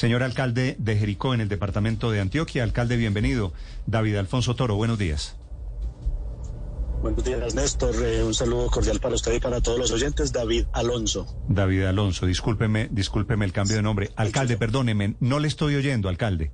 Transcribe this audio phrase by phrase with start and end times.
[0.00, 3.52] Señor alcalde de Jericó, en el departamento de Antioquia, alcalde, bienvenido.
[3.84, 5.36] David Alfonso Toro, buenos días.
[7.02, 7.94] Buenos días, Néstor.
[8.02, 10.32] Eh, un saludo cordial para usted y para todos los oyentes.
[10.32, 11.26] David Alonso.
[11.50, 14.10] David Alonso, discúlpeme, discúlpeme el cambio de nombre.
[14.16, 16.50] Alcalde, perdóneme, no le estoy oyendo, alcalde.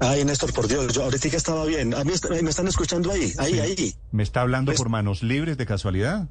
[0.00, 1.94] Ay, Néstor, por Dios, yo ahorita estaba bien.
[1.94, 2.10] A mí
[2.42, 3.94] me están escuchando ahí, ahí, ahí.
[4.10, 6.28] ¿Me está hablando pues por manos libres de casualidad?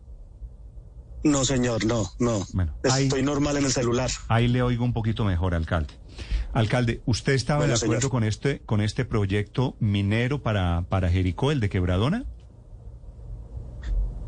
[1.23, 2.45] No, señor, no, no.
[2.53, 4.11] Bueno, Estoy normal en el celular.
[4.27, 5.93] Ahí le oigo un poquito mejor, alcalde.
[6.53, 11.59] Alcalde, ¿usted estaba de acuerdo con este, con este proyecto minero para, para Jericó, el
[11.59, 12.25] de Quebradona?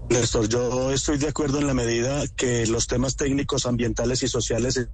[0.10, 4.88] Néstor, yo estoy de acuerdo en la medida que los temas técnicos, ambientales y sociales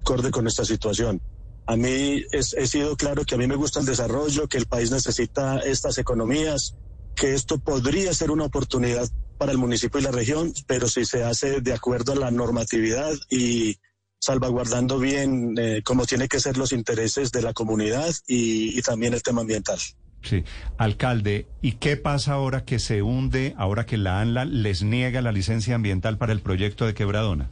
[0.00, 1.20] acorde con esta situación.
[1.66, 4.90] A mí he sido claro que a mí me gusta el desarrollo, que el país
[4.90, 6.76] necesita estas economías,
[7.14, 11.24] que esto podría ser una oportunidad para el municipio y la región, pero si se
[11.24, 13.76] hace de acuerdo a la normatividad y
[14.18, 19.22] salvaguardando bien eh, como tiene que ser los intereses de la comunidad y, también el
[19.22, 19.78] tema ambiental.
[20.22, 20.42] Sí,
[20.78, 25.30] alcalde, ¿y qué pasa ahora que se hunde, ahora que la ANLA les niega la
[25.30, 27.48] licencia ambiental para el proyecto de Quebradona?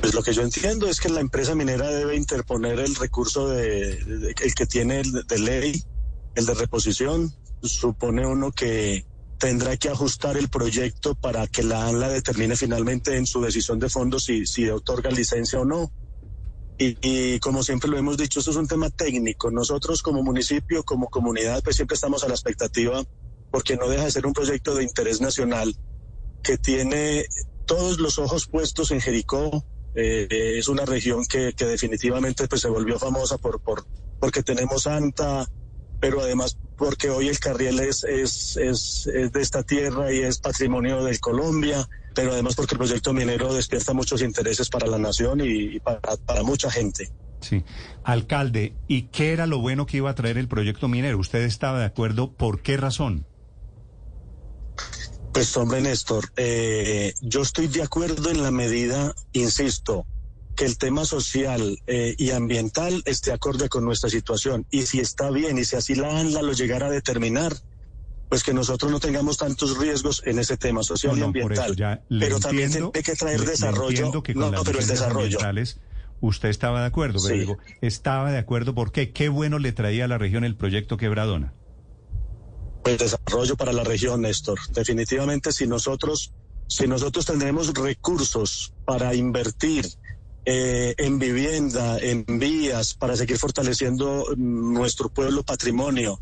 [0.00, 4.34] Pues lo que yo entiendo es que la empresa minera debe interponer el recurso de,
[4.42, 5.82] el que tiene de ley,
[6.34, 7.32] el de reposición.
[7.62, 9.04] Supone uno que
[9.44, 13.90] tendrá que ajustar el proyecto para que la ANLA determine finalmente en su decisión de
[13.90, 15.92] fondo si, otorga licencia o no.
[16.78, 19.50] Y, como siempre lo hemos dicho, esto es un tema técnico.
[19.50, 23.04] Nosotros como municipio, como comunidad, pues siempre estamos a la expectativa
[23.50, 25.76] porque no deja de ser un proyecto de interés nacional
[26.42, 27.26] que tiene
[27.66, 29.62] todos los ojos puestos en Jericó.
[29.94, 33.60] Eh, es una región que, definitivamente pues, se volvió famosa por,
[34.18, 35.46] porque tenemos Santa,
[36.04, 41.02] pero además porque hoy el Carriel es, es, es, de esta tierra y es patrimonio
[41.02, 45.80] de Colombia, pero además porque el proyecto minero despierta muchos intereses para la nación y,
[45.80, 47.10] para, para mucha gente.
[47.40, 47.64] Sí.
[48.02, 51.16] Alcalde, ¿y qué era lo bueno que iba a traer el proyecto minero?
[51.16, 52.34] ¿Usted estaba de acuerdo?
[52.34, 53.24] ¿Por qué razón?
[55.32, 60.04] Pues hombre, Néstor, eh, yo estoy de acuerdo en la medida, insisto,
[60.54, 64.66] que el tema social eh, y ambiental esté acorde con nuestra situación.
[64.70, 67.54] Y si está bien y si así la ANLA lo llegara a determinar,
[68.28, 72.04] pues que nosotros no tengamos tantos riesgos en ese tema social y ambiental.
[72.08, 74.12] pero también tiene que traer desarrollo.
[74.34, 75.38] no, pero el desarrollo.
[76.20, 79.12] Usted estaba de acuerdo, pero digo, estaba de acuerdo, ¿por qué?
[79.12, 81.52] ¿Qué bueno le traía a la región el proyecto Quebradona?
[82.82, 84.58] Pues desarrollo para la región, Néstor.
[84.72, 86.32] Definitivamente, si nosotros,
[86.66, 89.86] si nosotros tendremos recursos para invertir
[90.44, 96.18] eh, en vivienda, en vías, para seguir fortaleciendo nuestro pueblo patrimonio,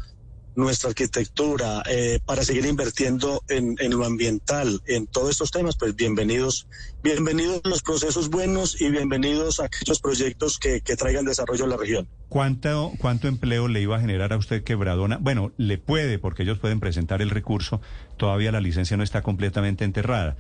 [0.55, 6.67] nuestra arquitectura, eh, para seguir invirtiendo en, lo ambiental, en todos estos temas, pues bienvenidos,
[7.03, 12.07] bienvenidos los procesos buenos y bienvenidos a aquellos proyectos que, traigan desarrollo a la región.
[12.29, 15.19] ¿Cuánto, ¿Cuánto empleo le iba a generar a usted Quebradona?
[15.19, 17.81] Bueno, le puede, porque ellos pueden presentar el recurso,
[18.19, 20.37] todavía la licencia no está completamente enterrada.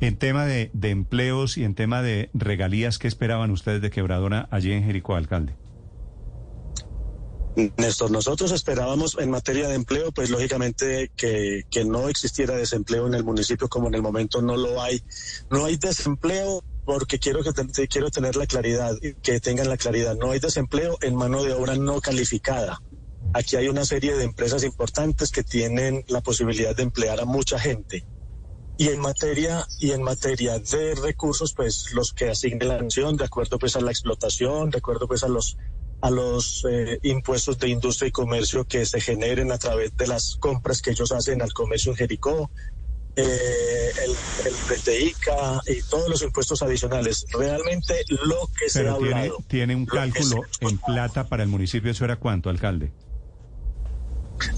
[0.00, 4.46] En tema de, de empleos y en tema de regalías, ¿qué esperaban ustedes de Quebradona
[4.50, 5.54] allí en Jericó, alcalde?
[7.56, 13.14] Néstor, nosotros esperábamos en materia de empleo, pues lógicamente que, que, no existiera desempleo en
[13.14, 15.02] el municipio como en el momento no lo hay.
[15.50, 20.16] No hay desempleo porque quiero que quiero tener la claridad, que tengan la claridad.
[20.16, 22.82] No hay desempleo en mano de obra no calificada.
[23.32, 27.58] Aquí hay una serie de empresas importantes que tienen la posibilidad de emplear a mucha
[27.58, 28.06] gente.
[28.78, 33.24] Y en materia y en materia de recursos, pues los que asigne la nación, de
[33.24, 35.56] acuerdo pues a la explotación, de acuerdo pues a los
[36.00, 40.36] a los eh, impuestos de industria y comercio que se generen a través de las
[40.36, 42.50] compras que ellos hacen al comercio en Jericó,
[43.16, 44.10] eh, el,
[44.46, 47.26] el PTICA y todos los impuestos adicionales.
[47.32, 49.38] Realmente lo que se ha hablado.
[49.48, 51.90] ¿Tiene un cálculo en plata para el municipio?
[51.90, 52.92] ¿Eso era cuánto, alcalde?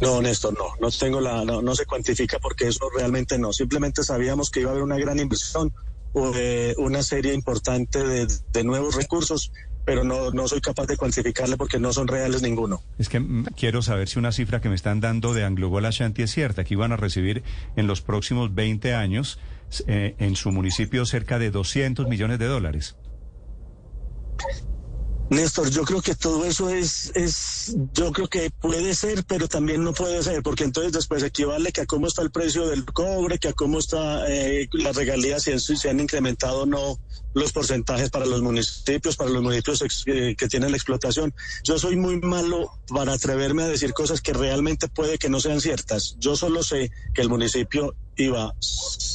[0.01, 3.53] No, Néstor, no, no tengo la, no, se cuantifica porque eso realmente no.
[3.53, 5.73] Simplemente sabíamos que iba a haber una gran inversión,
[6.35, 9.53] eh, una serie importante de, de nuevos recursos
[9.89, 12.83] pero no, no soy capaz de cuantificarle porque no son reales ninguno.
[12.99, 16.21] Es que mm, quiero saber si una cifra que me están dando de Anglo Ashanti
[16.21, 17.43] es cierta, que iban a recibir
[17.75, 19.41] en los próximos 20 años
[19.87, 22.97] eh, en su municipio cerca de 200 millones de dólares.
[25.31, 29.85] Néstor, yo creo que todo eso es, es, yo creo que puede ser, pero también
[29.85, 33.39] no puede ser, porque entonces después equivale que a cómo está el precio del cobre,
[33.39, 36.99] que a cómo está eh, las regalías, si, se han incrementado o no
[37.35, 41.35] los porcentajes para los municipios, para los municipios eh, que tienen la explotación.
[41.63, 45.61] Yo soy muy malo para atreverme a decir cosas que realmente puede que no sean
[45.61, 46.17] ciertas.
[46.19, 48.55] Yo solo sé que el municipio iba,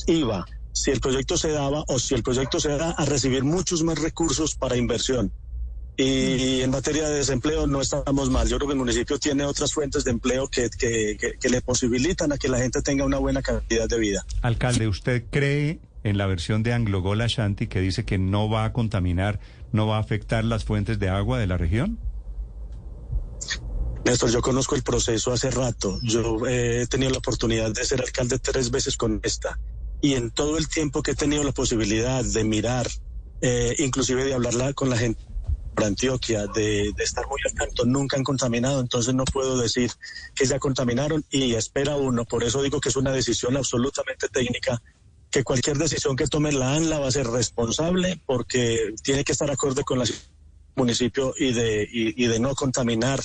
[0.05, 3.81] iba si el proyecto se daba o si el proyecto se da a recibir muchos
[3.81, 5.31] más recursos para inversión.
[5.95, 8.47] Y en materia de desempleo no estamos mal.
[8.47, 12.37] Yo creo que el municipio tiene otras fuentes de empleo que, que, le posibilitan a
[12.37, 14.25] que la gente tenga una buena calidad de vida.
[14.41, 18.73] Alcalde, ¿usted cree en la versión de Anglogola Shanti que dice que no va a
[18.73, 19.39] contaminar,
[19.71, 21.99] no va a afectar las fuentes de agua de la región?
[24.03, 25.99] Néstor, yo conozco el proceso hace rato.
[26.01, 29.59] Yo he tenido la oportunidad de ser alcalde tres veces con esta.
[30.01, 32.87] Y en todo el tiempo que he tenido la posibilidad de mirar,
[33.41, 35.23] eh, inclusive de hablar con la gente
[35.73, 39.91] por Antioquia, de, estar muy al tanto, nunca han contaminado, entonces no puedo decir
[40.35, 42.25] que ya contaminaron y espera uno.
[42.25, 44.81] Por eso digo que es una decisión absolutamente técnica,
[45.29, 49.49] que cualquier decisión que tome la ANLA va a ser responsable porque tiene que estar
[49.49, 50.09] acorde con el
[50.75, 53.19] municipio y de, y, de no contaminar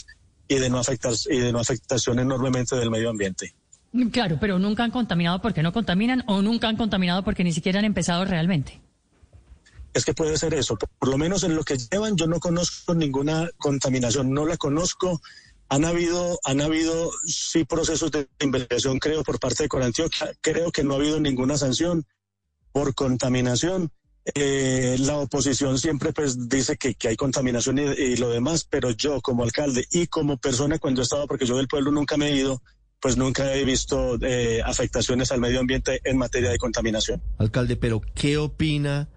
[0.48, 3.54] y de no afectar y de no afectación enormemente del medio ambiente.
[4.12, 7.78] Claro, pero nunca han contaminado porque no contaminan o nunca han contaminado porque ni siquiera
[7.78, 8.80] han empezado realmente
[9.98, 10.76] es que puede ser eso.
[10.76, 15.20] Por lo menos en lo que llevan yo no conozco ninguna contaminación, no la conozco.
[15.68, 20.32] Han habido, han habido sí procesos de investigación, creo, por parte de Corantioquia.
[20.40, 22.06] Creo que no ha habido ninguna sanción
[22.72, 23.90] por contaminación.
[24.34, 29.42] Eh, la oposición siempre pues dice que, hay contaminación y, lo demás, pero yo como
[29.42, 32.62] alcalde y como persona cuando he estado, porque yo del pueblo nunca me he ido,
[33.00, 37.22] pues nunca he visto eh, afectaciones al medio ambiente en materia de contaminación.
[37.38, 39.08] Alcalde, pero ¿qué opina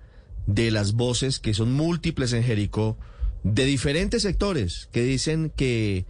[0.48, 2.98] de las voces que son múltiples en Jericó,
[3.44, 6.06] de diferentes sectores, que dicen que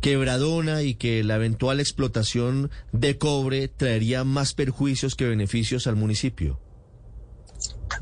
[0.00, 6.58] quebradona y que la eventual explotación de cobre traería más perjuicios que beneficios al municipio.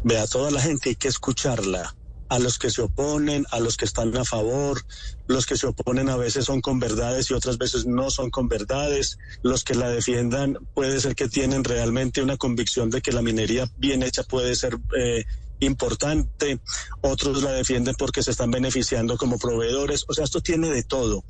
[0.05, 1.95] Vea, toda la gente hay que escucharla.
[2.31, 4.83] A los que se oponen, a los que están a favor,
[5.29, 8.49] los que se oponen a veces son con verdades y otras veces no son con
[8.49, 9.19] verdades.
[9.43, 13.71] Los que la defiendan puede ser que tienen realmente una convicción de que la minería
[13.79, 15.25] bien hecha puede ser eh,
[15.61, 16.61] importante,
[17.01, 21.25] otros la defienden porque se están beneficiando como proveedores, o sea, esto tiene de todo.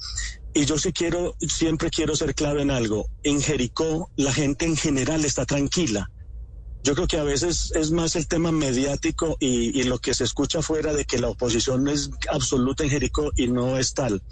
[0.54, 4.76] Y yo sí quiero, siempre quiero ser claro en algo, en Jericó la gente en
[4.76, 6.10] general está tranquila.
[6.84, 10.62] Yo creo que a veces es más el tema mediático y, lo que se escucha
[10.62, 14.22] fuera de que la oposición es absoluta en Jericó y no es tal.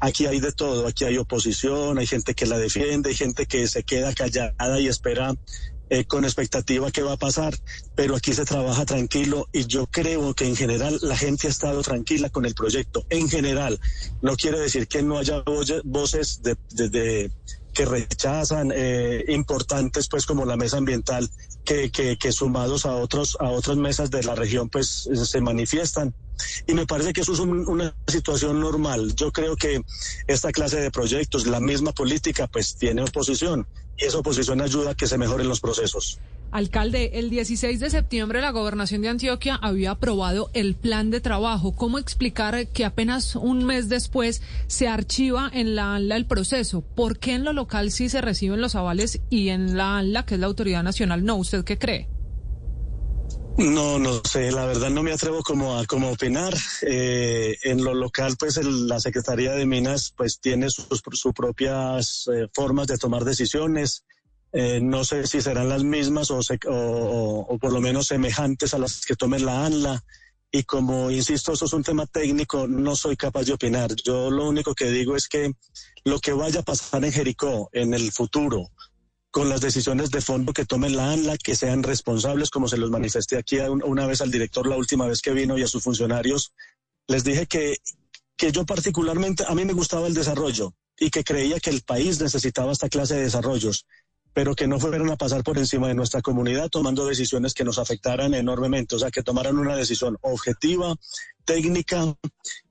[0.00, 3.66] Aquí hay de todo, aquí hay oposición, hay gente que la defiende, hay gente que
[3.66, 5.34] se queda callada y espera
[5.90, 7.54] eh, con expectativa qué va a pasar,
[7.94, 11.82] pero aquí se trabaja tranquilo y yo creo que en general la gente ha estado
[11.82, 13.04] tranquila con el proyecto.
[13.10, 13.80] En general,
[14.20, 15.42] no quiere decir que no haya
[15.84, 17.30] voces de,
[17.72, 21.30] que rechazan eh, importantes pues como la mesa ambiental
[21.64, 26.14] que, que, sumados a otros a otras mesas de la región pues se manifiestan
[26.66, 29.14] y me parece que eso es una situación normal.
[29.14, 29.82] Yo creo que
[30.26, 33.66] esta clase de proyectos, la misma política, pues tiene oposición
[33.98, 36.20] y esa oposición ayuda a que se mejoren los procesos.
[36.50, 41.76] Alcalde, el 16 de septiembre la gobernación de Antioquia había aprobado el plan de trabajo.
[41.76, 46.80] ¿Cómo explicar que apenas un mes después se archiva en la ANLA el proceso?
[46.80, 50.34] ¿Por qué en lo local sí se reciben los avales y en la ANLA, que
[50.34, 51.36] es la autoridad nacional, no?
[51.36, 52.08] ¿Usted qué cree?
[53.58, 56.54] No, no sé, la verdad no me atrevo como a como opinar.
[56.82, 61.02] Eh, en lo local, pues la Secretaría de Minas pues tiene sus,
[61.34, 64.04] propias eh, formas de tomar decisiones.
[64.52, 66.38] Eh, no sé si serán las mismas o,
[66.68, 70.04] o, por lo menos semejantes a las que tome la ANLA.
[70.52, 73.90] Y como insisto, eso es un tema técnico, no soy capaz de opinar.
[74.04, 75.50] Yo lo único que digo es que
[76.04, 78.70] lo que vaya a pasar en Jericó en el futuro,
[79.30, 82.90] con las decisiones de fondo que tome la ANLA, que sean responsables, como se los
[82.90, 86.52] manifesté aquí una vez al director la última vez que vino y a sus funcionarios.
[87.06, 87.76] Les dije que,
[88.36, 92.20] que yo particularmente, a mí me gustaba el desarrollo y que creía que el país
[92.20, 93.86] necesitaba esta clase de desarrollos,
[94.32, 97.78] pero que no fueran a pasar por encima de nuestra comunidad tomando decisiones que nos
[97.78, 100.94] afectaran enormemente, o sea, que tomaran una decisión objetiva,
[101.44, 102.14] técnica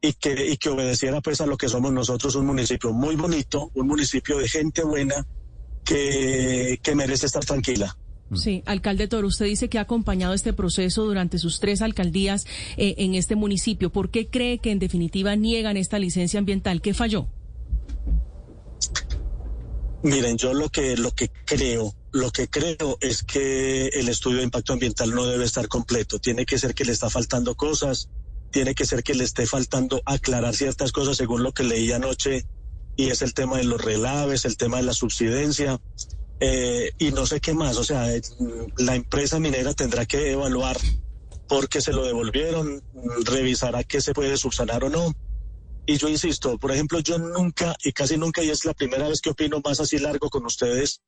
[0.02, 3.72] y que, y que obedeciera pues a lo que somos nosotros, un municipio muy bonito,
[3.76, 5.26] un municipio de gente buena,
[5.88, 7.98] que, merece estar tranquila.
[8.36, 12.96] Sí, alcalde Toro, usted dice que ha acompañado este proceso durante sus tres alcaldías eh,
[12.98, 13.90] en este municipio.
[13.90, 16.82] ¿Por qué cree que en definitiva niegan esta licencia ambiental?
[16.82, 17.30] ¿Qué falló?
[20.04, 24.44] Miren, yo lo que lo que creo, lo que creo es que el estudio de
[24.44, 26.20] impacto ambiental no debe estar completo.
[26.20, 28.10] Tiene que ser que le está faltando cosas,
[28.52, 32.46] tiene que ser que le esté faltando aclarar ciertas cosas según lo que leí anoche
[32.98, 35.80] y es el tema de los relaves, el tema de la subsidencia
[36.40, 37.78] eh, y no sé qué más.
[37.78, 38.22] O sea, eh,
[38.78, 40.78] la empresa minera tendrá que evaluar
[41.48, 42.84] por qué se lo devolvieron,
[43.24, 45.14] revisará qué se puede subsanar o no.
[45.86, 49.22] Y yo insisto, por ejemplo, yo nunca y casi nunca, y es la primera vez
[49.22, 51.02] que opino más así largo con ustedes,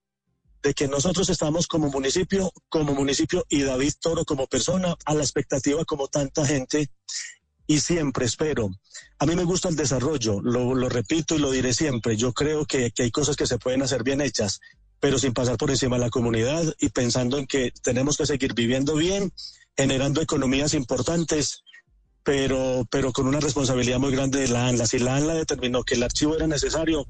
[0.62, 5.24] de que nosotros estamos como municipio, como municipio y David Toro como persona a la
[5.24, 6.90] expectativa como tanta gente
[7.70, 8.72] y siempre espero.
[9.20, 12.18] A mí me gusta el desarrollo, lo, repito y lo diré siempre.
[12.18, 14.60] Yo creo que, hay cosas que se pueden hacer bien hechas,
[15.00, 18.56] pero sin pasar por encima de la comunidad y pensando en que tenemos que seguir
[18.56, 19.32] viviendo bien,
[19.78, 21.64] generando economías importantes
[22.24, 24.88] pero, pero con una responsabilidad muy grande de la ANLA.
[24.88, 27.08] Si la ANLA determinó que el archivo era necesario,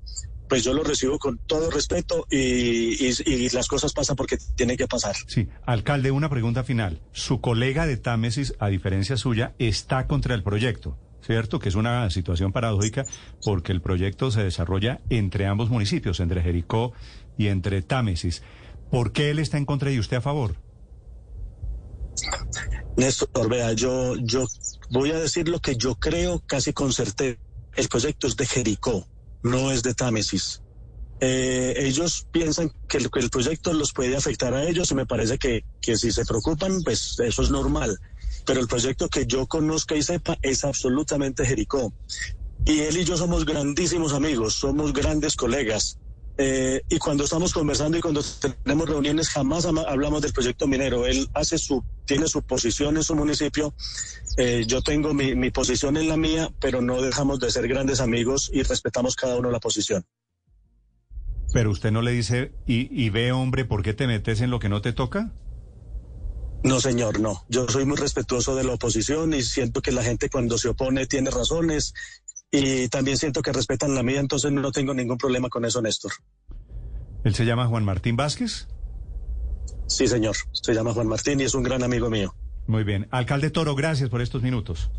[0.50, 5.16] pues yo lo recibo con todo respeto y, las cosas pasan porque tienen que pasar.
[5.28, 7.00] Sí, alcalde, una pregunta final.
[7.14, 10.98] Su colega de Támesis, a diferencia suya, está contra el proyecto.
[11.22, 11.60] ¿Cierto?
[11.60, 13.06] Que es una situación paradójica
[13.44, 16.94] porque el proyecto se desarrolla entre ambos municipios, entre Jericó
[17.38, 18.42] y entre Támesis.
[18.90, 20.56] ¿Por qué él está en contra y usted a favor?
[22.98, 24.48] Néstor, vea, yo, yo
[24.90, 27.40] voy a decir lo que yo creo casi con certeza.
[27.76, 29.06] El proyecto es de Jericó
[29.44, 30.62] no es de Támesis.
[31.22, 35.06] Eh, ellos piensan que el, que el, proyecto los puede afectar a ellos y me
[35.06, 37.98] parece que, que si se preocupan, pues eso es normal.
[38.46, 41.94] Pero el proyecto que yo conozca y sepa es absolutamente Jericó.
[42.66, 45.98] Y él y yo somos grandísimos amigos, somos grandes colegas.
[46.42, 48.24] Eh, y cuando estamos conversando y cuando
[48.64, 51.06] tenemos reuniones jamás hablamos del proyecto minero.
[51.06, 53.74] Él hace su, tiene su posición en su municipio,
[54.38, 58.00] eh, yo tengo mi, mi, posición en la mía, pero no dejamos de ser grandes
[58.00, 60.06] amigos y respetamos cada uno la posición.
[61.52, 64.60] Pero usted no le dice, y, y ve hombre, ¿por qué te metes en lo
[64.60, 65.34] que no te toca?
[66.64, 67.46] No, señor, no.
[67.50, 71.06] Yo soy muy respetuoso de la oposición y siento que la gente cuando se opone
[71.06, 71.94] tiene razones
[72.52, 76.12] y también siento que respetan la mía, entonces no tengo ningún problema con eso, Néstor.
[77.24, 78.68] ¿Él se llama Juan Martín Vázquez?
[79.88, 82.34] Sí, señor, se llama Juan Martín y es un gran amigo mío.
[82.68, 83.08] Muy bien.
[83.12, 84.92] Alcalde Toro, gracias por estos minutos.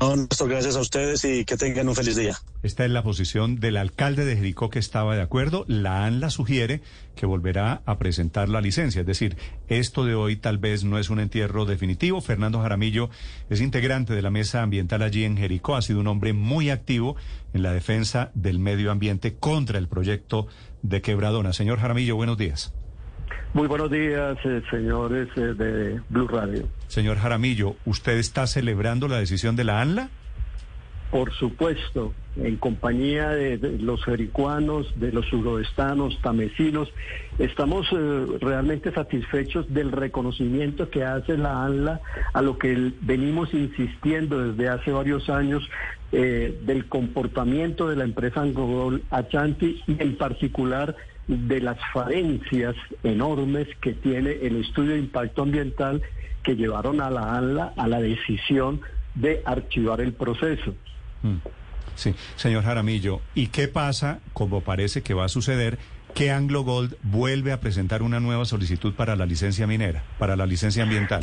[0.00, 2.36] No, Néstor, gracias a ustedes y que tengan un feliz día.
[2.62, 5.64] Esta es la posición del alcalde de Jericó que estaba de acuerdo.
[5.66, 6.82] La ANLA sugiere
[7.16, 9.00] que volverá a presentar la licencia.
[9.00, 9.36] Es decir,
[9.68, 12.20] esto de hoy tal vez no es un entierro definitivo.
[12.20, 13.08] Fernando Jaramillo
[13.48, 15.74] es integrante de la mesa ambiental allí en Jericó.
[15.74, 17.16] Ha sido un hombre muy activo
[17.54, 20.48] en la defensa del medio ambiente contra el proyecto
[20.82, 21.52] de Quebradona.
[21.52, 22.72] Señor Jaramillo, buenos días.
[23.54, 26.68] Muy buenos días, eh, señores eh, de Blue Radio.
[26.86, 30.10] Señor Jaramillo, ¿usted está celebrando la decisión de la ANLA?
[31.10, 36.92] Por supuesto, en compañía de, los jericuanos, de los suroestanos, tamesinos,
[37.38, 42.02] estamos eh, realmente satisfechos del reconocimiento que hace la ANLA
[42.34, 45.66] a lo que venimos insistiendo desde hace varios años
[46.10, 50.96] del comportamiento de la empresa Angogol Achanti y en particular
[51.28, 56.02] de las falencias enormes que tiene el estudio de impacto ambiental
[56.42, 58.80] que llevaron a la ANLA a la decisión
[59.14, 60.74] de archivar el proceso.
[61.22, 61.36] Mm.
[61.94, 65.78] Sí, señor Jaramillo, ¿y qué pasa, como parece que va a suceder,
[66.14, 70.46] que Anglo Gold vuelve a presentar una nueva solicitud para la licencia minera, para la
[70.46, 71.22] licencia ambiental?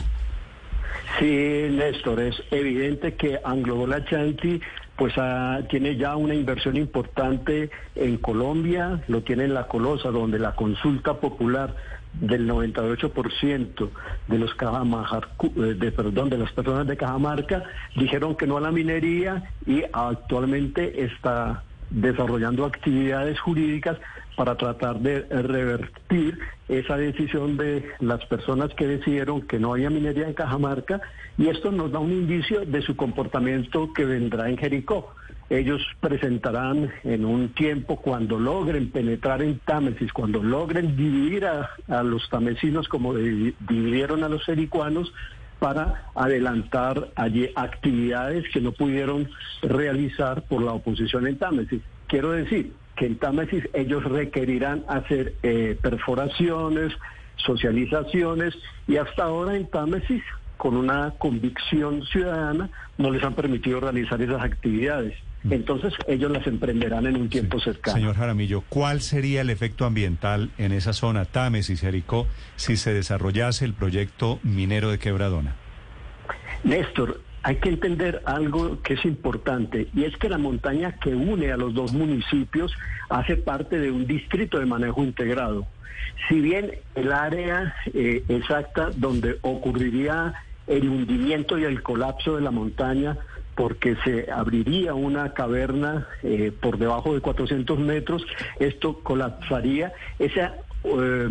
[1.17, 4.61] Sí, Néstor, es evidente que Anglo Gold Achanti
[4.97, 10.39] pues ah, tiene ya una inversión importante en Colombia, lo tiene en La Colosa, donde
[10.39, 11.75] la consulta popular
[12.13, 13.89] del 98%
[14.27, 17.63] de los eh, de, perdón, de las personas de Cajamarca
[17.95, 23.97] dijeron que no a la minería y actualmente está desarrollando actividades jurídicas
[24.35, 26.37] para tratar de revertir
[26.67, 31.01] esa decisión de las personas que decidieron que no haya minería en Cajamarca
[31.37, 35.13] y esto nos da un indicio de su comportamiento que vendrá en Jericó.
[35.49, 42.27] Ellos presentarán en un tiempo cuando logren penetrar en Támesis, cuando logren dividir a, los
[42.29, 45.13] tamesinos como dividieron a los jericuanos,
[45.59, 49.29] para adelantar allí actividades que no pudieron
[49.61, 51.81] realizar por la oposición en Támesis.
[52.07, 56.93] Quiero decir, que en Támesis ellos requerirán hacer eh, perforaciones,
[57.35, 58.55] socializaciones
[58.87, 60.23] y hasta ahora en Támesis
[60.57, 65.13] con una convicción ciudadana no les han permitido realizar esas actividades.
[65.43, 65.53] Mm.
[65.53, 67.97] Entonces ellos las emprenderán en un tiempo cercano.
[67.97, 73.65] Señor Jaramillo, ¿cuál sería el efecto ambiental en esa zona, Támesis, Jericó, si se desarrollase
[73.65, 75.55] el proyecto minero de Quebradona?
[76.63, 81.51] Néstor, hay que entender algo que es importante y es que la montaña que une
[81.51, 82.73] a los dos municipios
[83.07, 85.67] hace parte de un distrito de manejo integrado.
[86.27, 90.33] Si bien el área eh, exacta donde ocurriría
[90.65, 93.15] el hundimiento y el colapso de la montaña
[93.53, 98.25] porque se abriría una caverna eh, por debajo de 400 metros,
[98.59, 99.93] esto colapsaría.
[100.17, 101.29] Esa eh,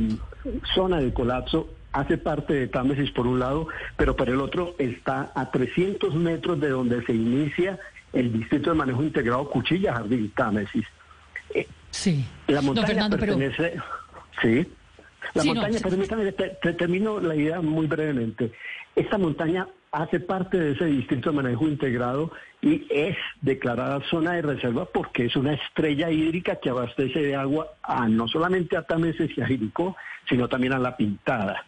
[0.76, 5.32] zona de colapso hace parte de Támesis por un lado, pero por el otro está
[5.34, 7.78] a 300 metros de donde se inicia
[8.12, 10.84] el Distrito de Manejo Integrado Cuchilla Jardín Támesis.
[11.90, 12.24] Sí.
[12.48, 13.76] La montaña pertenece...
[14.42, 14.66] Sí.
[15.32, 18.52] La Sí, montaña, permítame, te, te termino la idea muy brevemente.
[18.94, 24.42] Esta montaña hace parte de ese distrito de manejo integrado y es declarada zona de
[24.42, 29.30] reserva porque es una estrella hídrica que abastece de agua a no solamente a Tameses
[29.36, 29.96] y a Jericó,
[30.28, 31.64] sino también a La Pintada.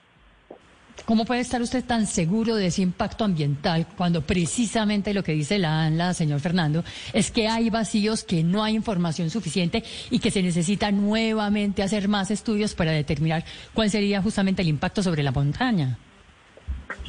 [1.04, 5.58] ¿Cómo puede estar usted tan seguro de ese impacto ambiental cuando precisamente lo que dice
[5.58, 10.30] la ANLA, señor Fernando, es que hay vacíos, que no hay información suficiente y que
[10.30, 15.32] se necesita nuevamente hacer más estudios para determinar cuál sería justamente el impacto sobre la
[15.32, 15.98] montaña?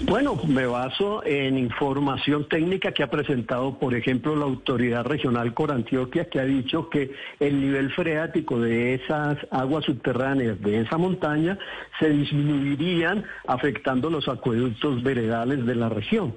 [0.02, 6.30] Bueno, me baso en información técnica que ha presentado, por ejemplo, la Autoridad Regional Corantioquia,
[6.30, 11.58] que ha dicho que el nivel freático de esas aguas subterráneas de esa montaña
[12.00, 16.36] se disminuirían afectando los acueductos veredales de la región.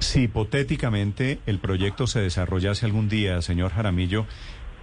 [0.00, 4.26] Si hipotéticamente el proyecto se desarrollase algún día, señor Jaramillo,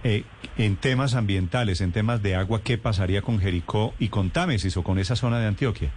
[0.04, 0.24] eh,
[0.56, 4.82] en temas ambientales, en temas de agua, ¿qué pasaría con Jericó y con Támesis o
[4.82, 5.90] con esa zona de Antioquia?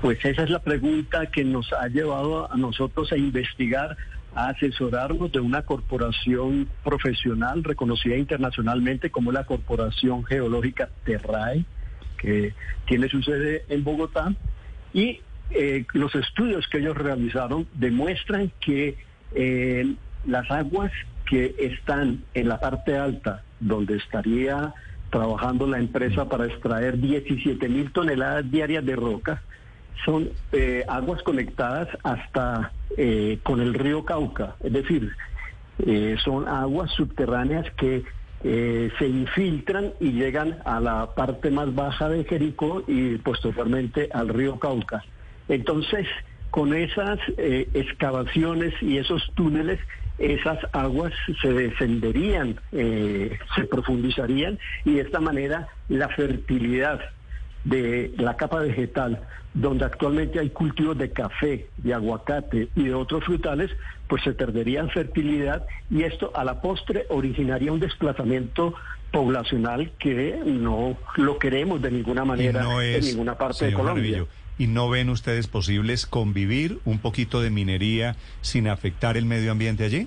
[0.00, 3.98] Pues esa es la pregunta que nos ha llevado a nosotros a investigar,
[4.34, 11.66] a asesorarnos de una corporación profesional reconocida internacionalmente como la Corporación Geológica Terrae,
[12.16, 12.54] que
[12.86, 14.34] tiene su sede en Bogotá,
[14.94, 18.96] y eh, los estudios que ellos realizaron demuestran que
[19.34, 19.94] eh,
[20.26, 20.92] las aguas
[21.26, 24.72] que están en la parte alta, donde estaría
[25.10, 29.42] trabajando la empresa para extraer 17 mil toneladas diarias de roca,
[30.04, 35.10] son eh, aguas conectadas hasta eh, con el río Cauca, es decir,
[35.86, 38.02] eh, son aguas subterráneas que
[38.42, 44.28] eh, se infiltran y llegan a la parte más baja de Jericó y posteriormente al
[44.28, 45.04] río Cauca.
[45.48, 46.06] Entonces,
[46.50, 49.78] con esas eh, excavaciones y esos túneles,
[50.18, 57.00] esas aguas se descenderían, se profundizarían y de esta manera la fertilidad
[57.64, 59.20] de la capa vegetal,
[59.54, 63.70] donde actualmente hay cultivos de café, de aguacate y de otros frutales,
[64.08, 68.74] pues se perdería en fertilidad y esto a la postre originaría un desplazamiento
[69.10, 74.02] poblacional que no lo queremos de ninguna manera en ninguna parte de Colombia.
[74.02, 74.28] Jaramillo,
[74.60, 79.84] ¿Y no ven ustedes posibles convivir un poquito de minería sin afectar el medio ambiente
[79.84, 80.06] allí?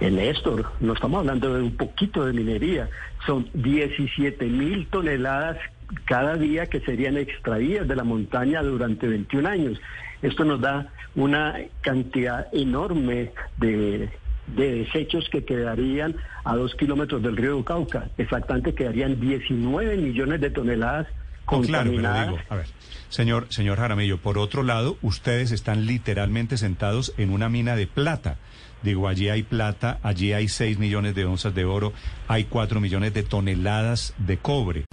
[0.00, 2.88] Eh, Néstor, no estamos hablando de un poquito de minería,
[3.26, 5.58] son 17 mil toneladas
[6.04, 9.80] cada día que serían extraídas de la montaña durante 21 años.
[10.22, 14.08] Esto nos da una cantidad enorme de,
[14.46, 18.08] de desechos que quedarían a dos kilómetros del río Cauca.
[18.18, 21.06] Exactamente quedarían 19 millones de toneladas
[21.50, 22.28] No, claro, pero contaminadas.
[22.28, 22.66] digo, a ver,
[23.08, 28.36] señor, señor Jaramillo, por otro lado, ustedes están literalmente sentados en una mina de plata.
[28.82, 31.92] Digo, allí hay plata, allí hay 6 millones de onzas de oro,
[32.26, 34.84] hay 4 millones de toneladas de cobre.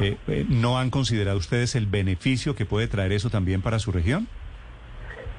[0.00, 3.92] Eh, eh, ¿No han considerado ustedes el beneficio que puede traer eso también para su
[3.92, 4.28] región?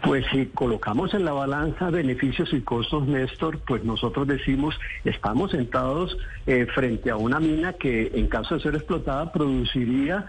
[0.02, 6.17] Pues si colocamos en la balanza beneficios y costos, Néstor, pues nosotros decimos, estamos sentados
[6.48, 10.26] eh, frente a una mina que en caso de ser explotada produciría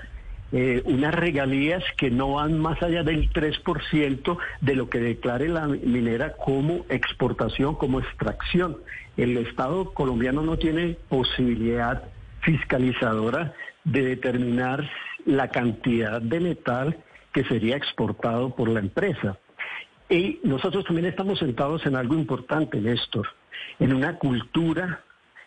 [0.51, 5.69] eh, unas regalías que no van más allá del 3% de lo que declare la
[5.69, 8.77] minera como exportación, como extracción.
[9.17, 12.03] El Estado colombiano no tiene posibilidad
[12.41, 14.89] fiscalizadora de determinar
[15.25, 16.99] la cantidad de metal
[17.33, 19.39] que sería exportado por la empresa.
[20.09, 23.29] Y nosotros también estamos sentados en algo importante, Néstor,
[23.79, 25.05] en una cultura,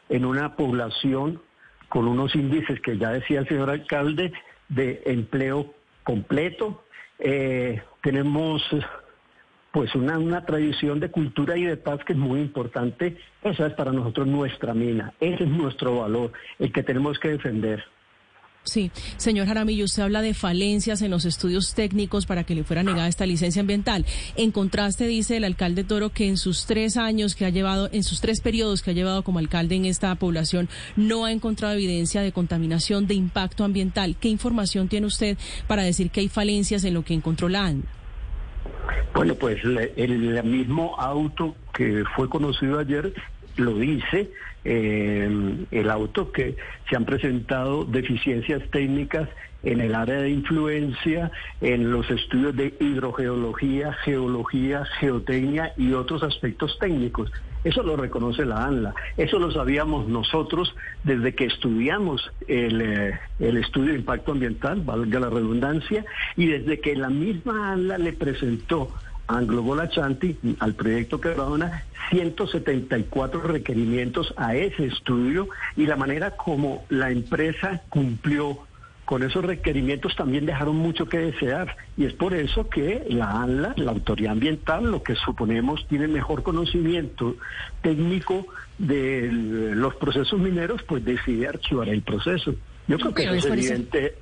[0.10, 1.42] en una población
[1.90, 4.32] con unos índices que ya decía el señor alcalde
[4.70, 6.84] de empleo completo.
[7.20, 8.64] Eh, tenemos
[9.72, 13.18] pues una, una tradición de cultura y de paz que es muy importante.
[13.42, 17.84] Esa es para nosotros nuestra mina, ese es nuestro valor, el que tenemos que defender.
[18.66, 22.82] Sí, señor Jaramillo, usted habla de falencias en los estudios técnicos para que le fuera
[22.82, 24.06] negada esta licencia ambiental.
[24.38, 28.04] En contraste, dice el alcalde Toro que en sus tres años que ha llevado, en
[28.04, 32.22] sus tres periodos que ha llevado como alcalde en esta población, no ha encontrado evidencia
[32.22, 34.16] de contaminación, de impacto ambiental.
[34.18, 37.84] ¿Qué información tiene usted para decir que hay falencias en lo que encontró la ANLA?
[39.14, 43.14] Bueno, pues el, mismo auto que fue conocido ayer
[43.58, 44.32] lo dice,
[44.66, 46.56] eh, el auto que
[46.90, 49.30] se han presentado deficiencias técnicas
[49.64, 56.78] en el área de influencia, en los estudios de hidrogeología, geología, geotecnia y otros aspectos
[56.80, 57.32] técnicos.
[57.64, 58.94] Eso lo reconoce la ANLA.
[59.16, 65.22] Eso lo sabíamos nosotros desde que estudiamos el, eh, el estudio de impacto ambiental, valga
[65.22, 66.04] la redundancia,
[66.36, 68.90] y desde que la misma ANLA le presentó
[69.28, 77.10] Anglo Chanti al proyecto Quebradona 174 requerimientos a ese estudio y la manera como la
[77.10, 78.60] empresa cumplió
[79.06, 83.74] con esos requerimientos también dejaron mucho que desear y es por eso que la ANLA,
[83.76, 87.36] la autoridad ambiental, lo que suponemos tiene mejor conocimiento
[87.82, 88.46] técnico
[88.78, 92.56] de los procesos mineros, pues decide archivar el proceso.
[92.88, 94.16] Yo creo que es evidente.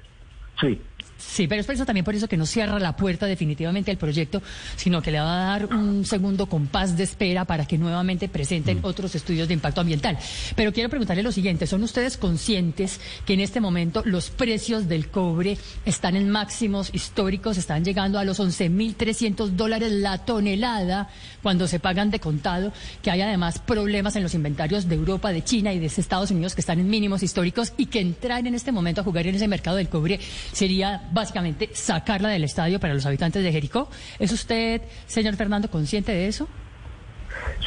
[0.59, 0.81] Sí.
[1.21, 3.97] Sí, pero es por eso también por eso que no cierra la puerta definitivamente al
[3.97, 4.41] proyecto,
[4.75, 8.79] sino que le va a dar un segundo compás de espera para que nuevamente presenten
[8.79, 8.85] mm.
[8.85, 10.17] otros estudios de impacto ambiental.
[10.55, 15.09] Pero quiero preguntarle lo siguiente, ¿son ustedes conscientes que en este momento los precios del
[15.09, 21.09] cobre están en máximos históricos, están llegando a los 11.300 dólares la tonelada
[21.41, 25.43] cuando se pagan de contado, que hay además problemas en los inventarios de Europa, de
[25.43, 28.71] China y de Estados Unidos que están en mínimos históricos y que entrar en este
[28.71, 30.19] momento a jugar en ese mercado del cobre
[30.51, 33.89] sería básicamente sacarla del estadio para los habitantes de Jericó.
[34.19, 36.47] ¿Es usted, señor Fernando, consciente de eso?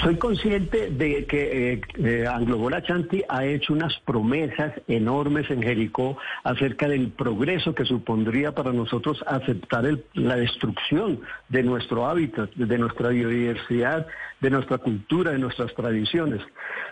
[0.03, 6.19] Soy consciente de que eh, eh Anglo Chanti ha hecho unas promesas enormes en Jericó
[6.43, 13.11] acerca del progreso que supondría para nosotros aceptar la destrucción de nuestro hábitat, de nuestra
[13.11, 14.07] biodiversidad,
[14.41, 16.43] de nuestra cultura, de nuestras tradiciones.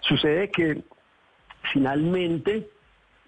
[0.02, 0.82] Sucede que
[1.72, 2.68] finalmente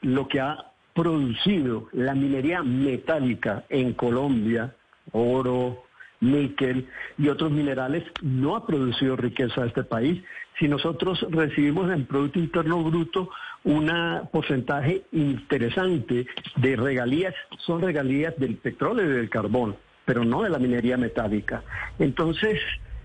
[0.00, 4.74] lo que ha producido la minería metálica en Colombia,
[5.12, 5.84] oro,
[6.20, 10.22] níquel y otros minerales, no ha producido riqueza a este país.
[10.58, 13.30] Si nosotros recibimos en Producto Interno Bruto
[13.64, 13.90] un
[14.32, 16.26] porcentaje interesante
[16.56, 21.62] de regalías, son regalías del petróleo y del carbón, pero no de la minería metálica.
[21.98, 22.60] Entonces,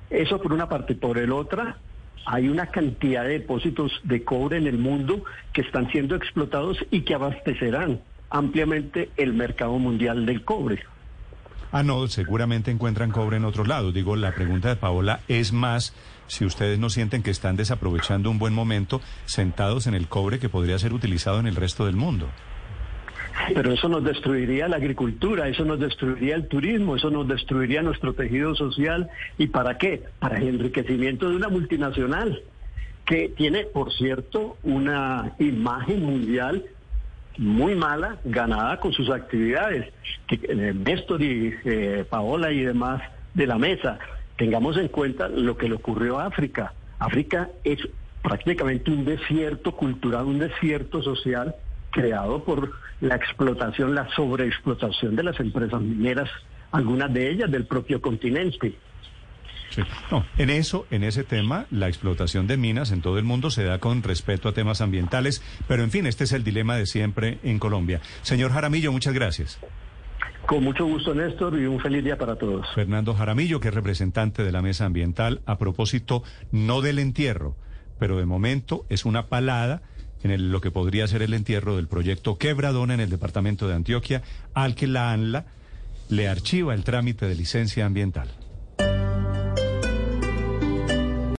[0.10, 0.96] eso por una parte.
[0.96, 1.78] Por el otra,
[2.32, 7.02] hay una cantidad de depósitos de cobre en el mundo que están siendo explotados y
[7.02, 10.84] que abastecerán ampliamente el mercado mundial del cobre.
[11.72, 13.96] Ah, no, seguramente encuentran cobre en otros lados.
[13.96, 15.96] Digo, la pregunta de Paola es más
[16.28, 20.50] si ustedes no sienten que están desaprovechando un buen momento sentados en el cobre que
[20.50, 22.30] podría ser utilizado en el resto del mundo.
[23.54, 28.14] Pero eso nos destruiría la agricultura, eso nos destruiría el turismo, eso nos destruiría nuestro
[28.14, 29.10] tejido social.
[29.38, 30.04] ¿Y para qué?
[30.20, 32.42] Para el enriquecimiento de una multinacional
[33.06, 36.64] que tiene, por cierto, una imagen mundial
[37.38, 39.92] muy mala, ganada con sus actividades.
[40.28, 43.02] Que, eh, Néstor y eh, Paola y demás
[43.34, 43.98] de la mesa,
[44.38, 46.74] tengamos en cuenta lo que le ocurrió a África.
[47.00, 47.80] África es
[48.22, 51.56] prácticamente un desierto cultural, un desierto social
[51.92, 52.72] creado por
[53.02, 56.30] la explotación, la sobreexplotación de las empresas mineras,
[56.72, 58.76] algunas de ellas del propio continente.
[60.12, 63.64] No, en eso, en ese tema, la explotación de minas en todo el mundo se
[63.64, 67.38] da con respeto a temas ambientales, pero en fin, este es el dilema de siempre
[67.44, 68.02] en Colombia.
[68.24, 69.60] Señor Jaramillo, muchas gracias.
[70.46, 72.66] Con mucho gusto, Néstor, y un feliz día para todos.
[72.74, 77.56] Fernando Jaramillo, que es representante de la Mesa Ambiental, a propósito no del entierro,
[78.00, 79.84] pero de momento es una palada
[80.24, 84.22] en lo que podría ser el entierro del proyecto Quebradona en el departamento de Antioquia,
[84.54, 85.46] al que la ANLA
[86.10, 88.30] le archiva el trámite de licencia ambiental.